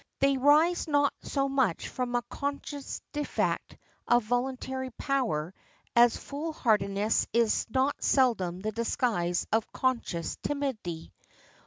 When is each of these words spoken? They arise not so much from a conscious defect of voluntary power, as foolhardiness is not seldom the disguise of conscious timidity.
They 0.19 0.35
arise 0.35 0.87
not 0.87 1.13
so 1.21 1.47
much 1.47 1.87
from 1.87 2.15
a 2.15 2.23
conscious 2.23 3.03
defect 3.13 3.77
of 4.07 4.23
voluntary 4.23 4.89
power, 4.97 5.53
as 5.95 6.17
foolhardiness 6.17 7.27
is 7.33 7.67
not 7.69 8.01
seldom 8.03 8.61
the 8.61 8.71
disguise 8.71 9.45
of 9.51 9.71
conscious 9.71 10.37
timidity. 10.41 11.13